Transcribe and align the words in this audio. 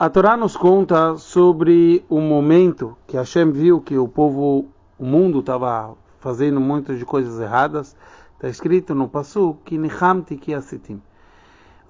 A 0.00 0.08
Torá 0.08 0.34
nos 0.34 0.56
conta 0.56 1.18
sobre 1.18 2.02
o 2.08 2.22
momento 2.22 2.96
que 3.06 3.18
Hashem 3.18 3.52
viu 3.52 3.82
que 3.82 3.98
o 3.98 4.08
povo, 4.08 4.64
o 4.98 5.04
mundo 5.04 5.40
estava 5.40 5.94
fazendo 6.20 6.58
muitas 6.58 6.98
de 6.98 7.04
coisas 7.04 7.38
erradas. 7.38 7.94
Está 8.32 8.48
escrito 8.48 8.94
no 8.94 9.10
Passu 9.10 9.58
que 9.62 9.76
Nihamti 9.76 10.38
ki 10.38 10.54
asitim. 10.54 11.02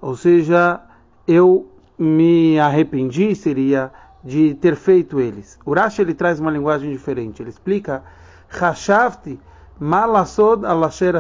Ou 0.00 0.16
seja, 0.16 0.80
eu 1.24 1.68
me 1.96 2.58
arrependi 2.58 3.32
seria 3.36 3.92
de 4.24 4.54
ter 4.54 4.74
feito 4.74 5.20
eles. 5.20 5.56
O 5.64 5.72
Rashi 5.72 6.02
ele 6.02 6.12
traz 6.12 6.40
uma 6.40 6.50
linguagem 6.50 6.90
diferente. 6.90 7.40
Ele 7.40 7.50
explica 7.50 8.02
malasod 9.78 10.66
alasher. 10.66 11.14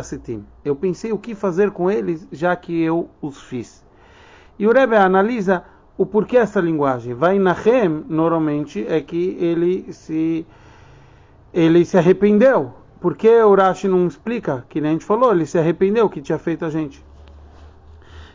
Eu 0.64 0.74
pensei 0.74 1.12
o 1.12 1.18
que 1.18 1.36
fazer 1.36 1.70
com 1.70 1.88
eles 1.88 2.26
já 2.32 2.56
que 2.56 2.82
eu 2.82 3.08
os 3.22 3.40
fiz. 3.40 3.80
E 4.58 4.66
o 4.66 4.72
Rebbe 4.72 4.96
analisa 4.96 5.64
o 6.00 6.06
porquê 6.06 6.38
essa 6.38 6.62
linguagem. 6.62 7.12
Vai 7.12 7.38
Nahem, 7.38 8.06
normalmente, 8.08 8.86
é 8.88 9.02
que 9.02 9.36
ele 9.38 9.92
se, 9.92 10.46
ele 11.52 11.84
se 11.84 11.98
arrependeu. 11.98 12.72
Por 12.98 13.14
que 13.14 13.28
o 13.28 13.54
Rashi 13.54 13.86
não 13.86 14.06
explica? 14.06 14.64
Que 14.70 14.80
nem 14.80 14.88
a 14.88 14.92
gente 14.94 15.04
falou, 15.04 15.30
ele 15.30 15.44
se 15.44 15.58
arrependeu 15.58 16.08
que 16.08 16.22
tinha 16.22 16.38
feito 16.38 16.64
a 16.64 16.70
gente. 16.70 17.04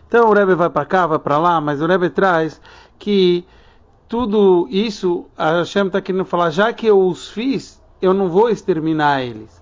Então 0.08 0.30
o 0.30 0.34
Rebbe 0.34 0.54
vai 0.54 0.70
para 0.70 0.86
cá, 0.86 1.08
vai 1.08 1.18
para 1.18 1.40
lá, 1.40 1.60
mas 1.60 1.82
o 1.82 1.88
Rebbe 1.88 2.12
traz 2.12 2.62
que 3.00 3.44
tudo 4.08 4.68
isso, 4.70 5.26
a 5.36 5.58
Hashem 5.58 5.88
está 5.88 6.00
querendo 6.00 6.24
falar, 6.24 6.52
já 6.52 6.72
que 6.72 6.86
eu 6.86 7.00
os 7.00 7.32
fiz, 7.32 7.82
eu 8.00 8.14
não 8.14 8.30
vou 8.30 8.48
exterminar 8.52 9.24
eles. 9.24 9.60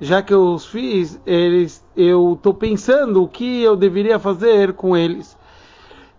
Já 0.00 0.22
que 0.22 0.34
eu 0.34 0.54
os 0.54 0.66
fiz, 0.66 1.20
eles, 1.24 1.84
eu 1.96 2.32
estou 2.32 2.52
pensando 2.52 3.22
o 3.22 3.28
que 3.28 3.62
eu 3.62 3.76
deveria 3.76 4.18
fazer 4.18 4.72
com 4.72 4.96
eles. 4.96 5.36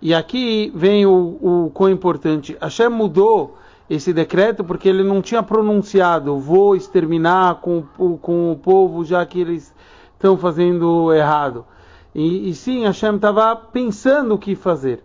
E 0.02 0.13
aqui 0.13 0.72
vem 0.76 1.05
o, 1.05 1.66
o 1.66 1.72
quão 1.73 1.90
importante. 1.90 2.58
Hashem 2.62 2.90
mudou 2.90 3.58
esse 3.90 4.12
decreto 4.12 4.63
porque 4.63 4.90
ele 4.90 5.04
não 5.04 5.21
tinha 5.21 5.44
pronunciado 5.44 6.40
vou 6.40 6.76
exterminar 6.76 7.55
com, 7.62 7.84
com 8.21 8.51
o 8.51 8.57
povo 8.57 9.05
já 9.05 9.26
que 9.26 9.40
eles 9.40 9.73
estão 10.13 10.38
fazendo 10.38 11.13
errado. 11.13 11.66
E, 12.13 12.49
e 12.49 12.55
sim, 12.55 12.85
Hashem 12.85 13.16
estava 13.16 13.55
pensando 13.55 14.35
o 14.35 14.38
que 14.38 14.55
fazer. 14.55 15.04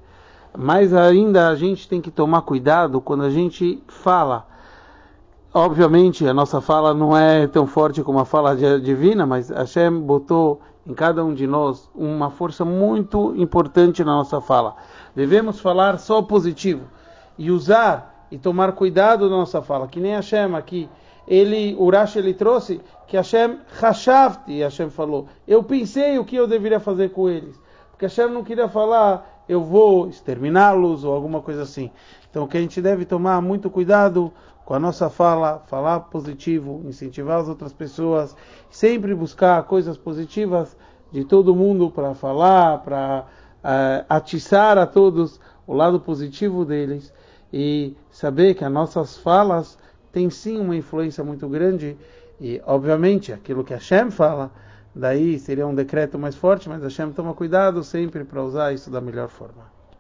Mas 0.57 0.95
ainda 0.95 1.49
a 1.49 1.55
gente 1.55 1.89
tem 1.89 2.01
que 2.01 2.11
tomar 2.11 2.43
cuidado 2.43 3.01
quando 3.01 3.25
a 3.25 3.31
gente 3.31 3.83
fala. 3.89 4.47
Obviamente, 5.53 6.25
a 6.29 6.33
nossa 6.33 6.61
fala 6.61 6.95
não 6.95 7.17
é 7.17 7.45
tão 7.49 7.67
forte 7.67 8.05
como 8.05 8.21
a 8.21 8.25
fala 8.25 8.55
divina, 8.79 9.27
mas 9.27 9.49
Hashem 9.51 10.01
botou 10.01 10.61
em 10.87 10.95
cada 10.95 11.25
um 11.25 11.35
de 11.35 11.45
nós 11.45 11.91
uma 11.93 12.31
força 12.31 12.65
muito 12.65 13.35
importante 13.37 14.05
na 14.05 14.13
nossa 14.13 14.41
fala. 14.41 14.77
Devemos 15.13 15.59
falar 15.59 15.99
só 15.99 16.23
positivo 16.23 16.85
e 17.37 17.51
usar 17.51 18.29
e 18.31 18.39
tomar 18.39 18.71
cuidado 18.73 19.29
na 19.29 19.39
nossa 19.39 19.61
fala, 19.61 19.89
que 19.89 19.99
nem 19.99 20.13
Hashem 20.13 20.55
aqui. 20.55 20.89
Ele, 21.27 21.77
Urash 21.81 22.15
ele 22.15 22.33
trouxe 22.33 22.81
que 23.09 23.17
Hashem 23.17 23.59
Hashavti, 23.81 24.63
Hashem 24.63 24.89
falou, 24.89 25.27
eu 25.49 25.65
pensei 25.65 26.17
o 26.17 26.25
que 26.25 26.37
eu 26.37 26.47
deveria 26.47 26.79
fazer 26.79 27.09
com 27.09 27.29
eles. 27.29 27.61
Porque 27.91 28.07
Hashem 28.07 28.29
não 28.31 28.45
queria 28.45 28.69
falar, 28.69 29.40
eu 29.51 29.65
vou 29.65 30.09
exterminá-los 30.09 31.03
ou 31.03 31.13
alguma 31.13 31.41
coisa 31.41 31.63
assim. 31.63 31.91
Então, 32.31 32.47
que 32.47 32.57
a 32.57 32.61
gente 32.61 32.81
deve 32.81 33.05
tomar 33.05 33.43
muito 33.43 33.69
cuidado 33.69 34.33
com 34.65 34.75
a 34.75 34.79
nossa 34.79 35.11
fala, 35.11 35.65
falar 35.67 35.99
positivo, 36.03 36.81
incentivar 36.85 37.41
as 37.41 37.49
outras 37.49 37.73
pessoas, 37.73 38.37
sempre 38.71 39.13
buscar 39.13 39.61
coisas 39.65 39.99
positivas 39.99 40.77
de 41.11 41.25
todo 41.25 41.57
mundo 41.57 41.91
para 41.91 42.15
falar, 42.15 42.79
para 42.79 43.27
uh, 43.65 44.07
atiçar 44.09 44.79
a 44.79 44.87
todos 44.87 45.41
o 45.67 45.75
lado 45.75 45.99
positivo 45.99 46.65
deles 46.65 47.13
e 47.53 47.97
saber 48.09 48.55
que 48.55 48.65
as 48.65 48.71
nossas 48.71 49.19
falas 49.19 49.77
têm 50.13 50.31
sim 50.31 50.61
uma 50.61 50.77
influência 50.77 51.25
muito 51.25 51.49
grande 51.49 51.97
e, 52.41 52.63
obviamente, 52.65 53.33
aquilo 53.33 53.65
que 53.65 53.75
Hashem 53.75 54.13
fala, 54.13 54.53
daí 54.95 55.39
seria 55.39 55.67
um 55.67 55.75
decreto 55.75 56.19
mais 56.19 56.35
forte, 56.35 56.69
mas 56.69 56.83
Hashem 56.83 57.13
toma 57.13 57.35
cuidado 57.35 57.83
sempre 57.85 58.25
para 58.25 58.43
usar 58.43 58.73
isso 58.73 58.91
da 58.91 59.01
melhor 59.01 59.29
forma. 59.29 59.80